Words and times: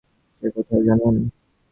সে 0.37 0.47
কোথায় 0.55 0.83
জানেন? 0.87 1.15